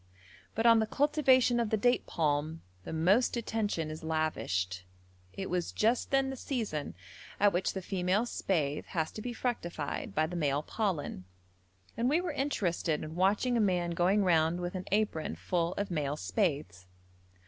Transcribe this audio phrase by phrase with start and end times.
[0.55, 4.83] But on the cultivation of the date palm the most attention is lavished;
[5.31, 6.95] it was just then the season
[7.39, 11.25] at which the female spathe has to be fructified by the male pollen,
[11.95, 15.91] and we were interested in watching a man going round with an apron full of
[15.91, 16.87] male spathes.